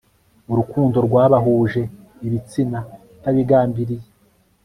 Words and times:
urukundo 0.51 0.97
rwabahuje 1.07 1.81
ibitsina 2.27 2.79
utabigambiriye 3.13 4.05